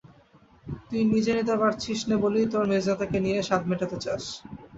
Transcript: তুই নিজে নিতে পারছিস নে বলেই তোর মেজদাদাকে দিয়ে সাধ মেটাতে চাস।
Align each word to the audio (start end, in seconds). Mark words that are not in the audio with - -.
তুই 0.87 1.01
নিজে 1.11 1.31
নিতে 1.37 1.55
পারছিস 1.61 1.99
নে 2.09 2.15
বলেই 2.23 2.47
তোর 2.53 2.63
মেজদাদাকে 2.71 3.17
দিয়ে 3.25 3.39
সাধ 3.43 3.61
মেটাতে 3.69 3.97
চাস। 4.03 4.23